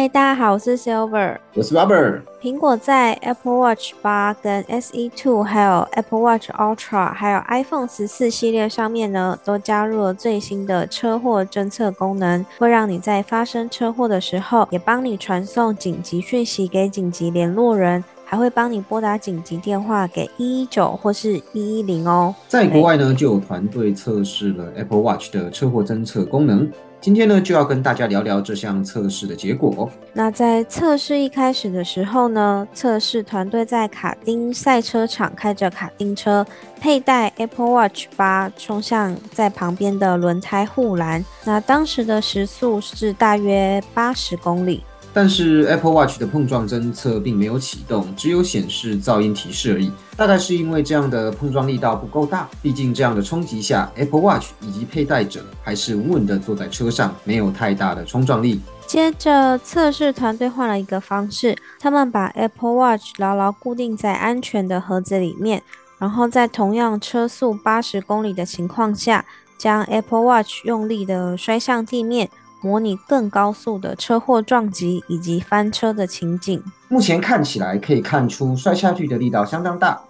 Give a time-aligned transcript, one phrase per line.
[0.00, 2.20] 嗨，大家好，我是 Silver，我是 Robert。
[2.40, 22.32] 苹果在 Apple Watch 八、跟 SE Two、还有 Apple Watch Ultra、还有 iPhone 十四系列上面呢，都加入了最新的车祸侦测功能，会让你在发生车祸的时候，也帮你传送紧急讯息给紧急联络人，还会帮你拨打紧急电话给一一九或是一一零哦。
[22.46, 26.70] 在国外呢，就有团队测试了 Apple Watch 的车祸侦测功能。
[27.00, 29.88] 今天呢，就要跟大家聊聊这项测试的结果。
[30.12, 36.44] 那在测试一开始的时候呢，测试团队在卡丁赛车场开着卡丁车，
[36.80, 41.24] 佩戴 Apple Watch 八，冲向在旁边的轮胎护栏。
[41.44, 44.82] 那当时的时速是大约八十公里。
[45.18, 49.90] 但是 Apple Watch 的碰撞侦测并没有启动，只有显示噪音提示而已。
[50.16, 58.60] 大概是因为这样的碰撞力道不够大，毕竟这样的冲击下，Apple Watch 以及佩戴者还是稳稳地坐在车上，没有太大的冲撞力。
[58.86, 65.60] 接着，测试团队换了一个方式，他们把 Apple Watch 牢牢固定在安全的盒子里面，
[65.98, 69.24] 然后在同样车速八十公里的情况下，
[69.58, 72.30] 将 Apple Watch 用力的摔向地面。
[72.62, 76.62] 模拟更高速的车祸撞击以及翻车的情景。
[76.88, 80.00] 目前看起来可以看出摔下去的力道相当大，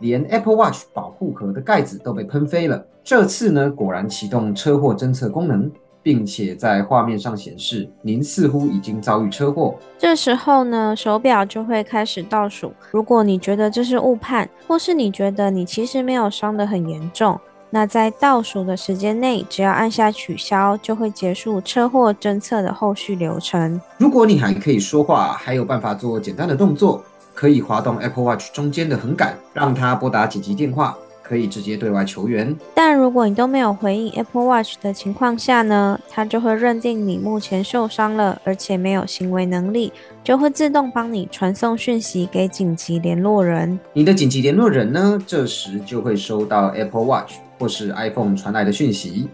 [0.00, 2.84] 连 Apple Watch 保护壳的盖子都被喷飞了。
[3.02, 5.70] 这次呢，果然启动车祸侦测功能，
[6.02, 9.74] 并且在画面上显示您似乎已经遭遇车祸。
[9.98, 12.72] 这时候呢，手表就会开始倒数。
[12.90, 17.40] 如果你觉得这是误判，或是你觉得你其实没有伤得很严重。
[17.70, 23.80] 那在倒数的时间内，只要按下取消，就会结束车祸侦测的后续流程。
[23.98, 27.02] 如果你还可以说话，还有办法做简单的动作，
[27.34, 30.96] 可以滑动 Apple Watch 中间的横杆，让它拨打紧急电话。
[31.28, 43.76] 可以直接对外求援，但如果你都没有回应 Apple Watch 的情况下呢，它就会认定你目前受伤了，而且没有行为能力，就会自动帮你传送讯息给紧急联络人。
[43.92, 49.28] 你的紧急联络人呢，这时就会收到 Apple Watch 或是 iPhone 传来的讯息，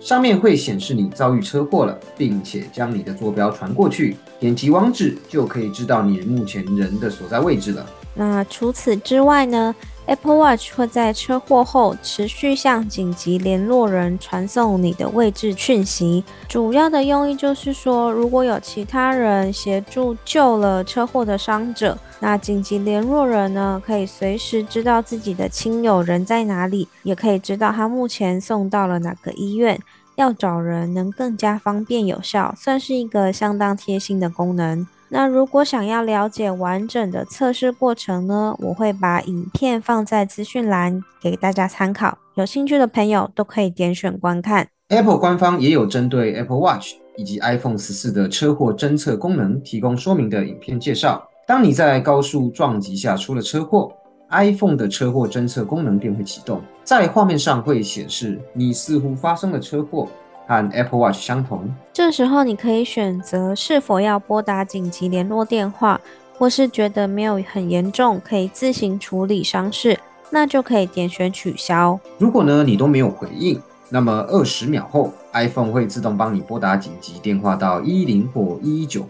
[0.00, 7.86] 上面会显示你遭遇车祸了，并且将你的坐标传过去，点击网址就可以知道你目前人的所在位置了。
[8.14, 9.72] 那除此之外呢
[10.06, 29.80] ？Apple Watch 会在车祸后持续向紧急联络人传送你的位置讯息，主要的用意就是说，如果有其他人协助救了车祸的伤者，那紧急联络人呢可以随时知道自己的亲友人在哪里，也可以知道他目前送到了哪个医院，
[30.16, 34.86] 要找人能更加方便有效，算是一个相当贴心的功能。
[35.10, 38.54] 那如果想要了解完整的测试过程呢？
[38.58, 44.68] 我会把影片放在资讯栏给大家参考，有兴趣的朋友都可以点选观看。
[44.88, 51.26] Apple 官方也有针对 Apple Watch 以及 iPhone 十四的车祸侦测功能提供说明的影片介绍。
[51.48, 53.90] 当你在高速撞击下出了车祸
[54.28, 60.06] ，iPhone 的车祸侦测功能便会启动，在画面上会显示你似乎发生了车祸。
[60.46, 65.98] 和 Apple Watch 相同，这时候你可以选择是否要拨打紧急联络电话，
[66.38, 69.98] 或是觉得没有很严重，可以自行处理伤势，
[70.30, 71.98] 那就可以点选取消。
[72.16, 73.60] 如果呢你都没有回应，
[73.90, 79.06] 那么二十秒后，iPhone 会自动帮你拨打紧急电话到一一零或一一九，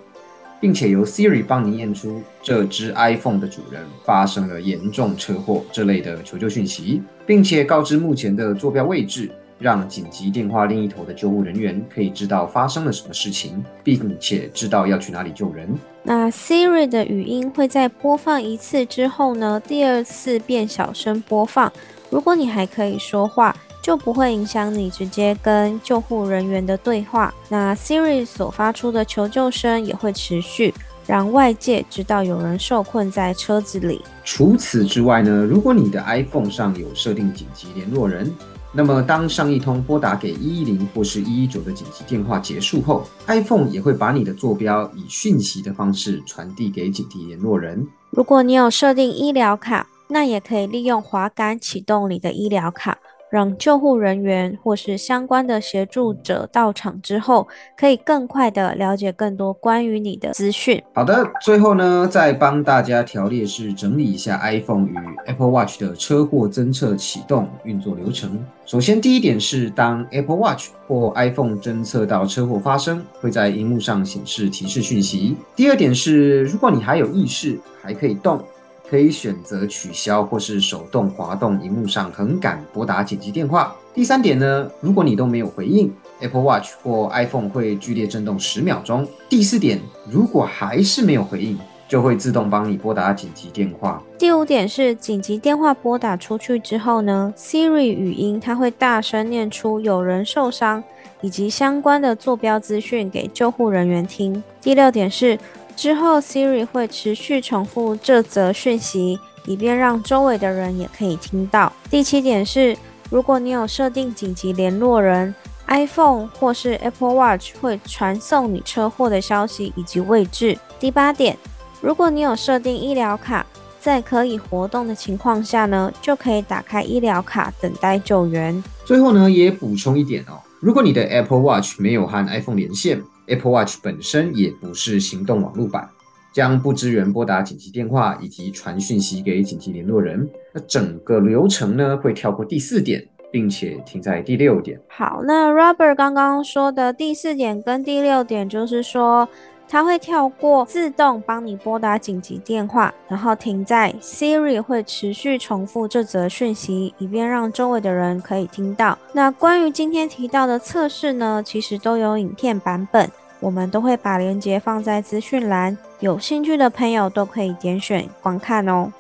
[0.61, 9.31] 并且由 Siri 帮你验出这只 iPhone 的主人发生了严重车祸这类的求救讯息，并且告知目前的坐标位置。
[9.61, 15.69] 让紧急电话另一头的救护人员可以知道发生了什么事情，并且知道要去哪里救人。
[16.05, 21.73] 那 Siri 的语音会在播放一次之后呢，第二次变小声播放。
[22.09, 23.53] 如果你还可以说话，
[23.83, 27.33] 就不会影响你直接跟救护人员的对话。
[27.49, 30.75] 那 Siri 所发出的求救声也会持续，
[31.07, 34.03] 让外界知道有人受困在车子里。
[34.25, 38.33] 除此之外呢，如果你的 iPhone 上有设定紧急联络人。
[38.71, 47.89] 那么，当上一通拨打给一一零或是一一九的紧急电话结束后，iPhone 也会把你的坐标以讯息的方式传递给紧急联络人。
[48.11, 52.99] 如果你有设定医疗卡，那也可以利用滑杆启动你的医疗卡，
[53.31, 57.47] 让救护人员或是相关的协助者到场之后，
[57.77, 60.83] 可以更快的了解更多关于你的资讯。
[60.95, 64.95] 好的，最后呢，再帮大家条列式整理一下 iPhone 与
[65.27, 68.45] Apple Watch 的车祸侦测启动运作流程。
[68.65, 75.37] 首先，第一点是当 Apple Watch 或 iPhone 侦测到车祸发生，会在荧幕上显示提示讯息。
[75.57, 78.43] 第二点是，如果你还有意识，还可以动。
[78.89, 83.75] 可以选择取消或是手动滑动荧幕上横杆拨打紧急电话。
[83.95, 89.07] 第三点呢，如果你都没有回应，Apple Watch 或 iPhone 会剧烈震动十秒钟。
[89.29, 91.59] 第四点，如果还是没有回应，
[91.89, 94.03] 就会自动帮你拨打紧急电话。
[94.17, 100.83] 第五点是紧急电话拨打出去之后呢，Siri 语音它会大声念出有人受伤
[101.21, 104.43] 以及相关的坐标资讯给救护人员听。
[104.63, 105.39] 第六点是。
[105.79, 109.17] 之后，Siri 会持续重复这则讯息，
[109.47, 111.73] 以便让周围的人也可以听到。
[111.89, 112.77] 第七点是，
[113.09, 115.33] 如果你有设定紧急联络人
[115.69, 120.59] ，iPhone 或是 Apple Watch 会传送你车祸的消息以及位置。
[120.81, 121.39] 第八点，
[121.81, 123.47] 如果你有设定医疗卡，
[123.79, 128.65] 在可以活动的情况下呢，就可以打开医疗卡等待救援。
[128.85, 133.01] 最后呢，也补充一点哦，如果你的 Apple Watch 没有和 iPhone 连线。
[133.29, 135.89] Apple Watch 本身也不是行动网络版，
[136.33, 140.29] 将不支援拨打紧急电话以及传讯息给紧急联络人。
[140.53, 144.81] 那整个流程呢，会跳过第四点，并且停在第六点。
[144.89, 149.29] 好，那 Robert 刚刚说的第四点跟第六点，就是说
[149.71, 158.97] 它会跳过自动帮你拨打紧急电话，然后停在 Siri 会持续重复这则讯息，以便让周围的人可以听到。
[159.13, 163.11] 那关于今天提到的测试呢，其实都有影片版本。
[163.41, 168.93] 我们都会把链接放在资讯栏，有兴趣的朋友都可以点选观看哦。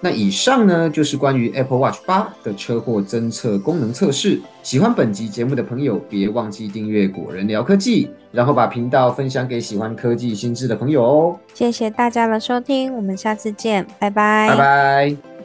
[0.00, 4.40] 那以上呢，就是关于 Apple Watch 八的车祸侦测功能测试。
[4.62, 11.36] 喜欢本集节目的朋友，别忘记订阅果仁聊科技，然后把频道分享给喜欢科技新知的朋友哦。
[11.52, 15.37] 谢谢大家的收听，我们下次见，拜拜，拜拜。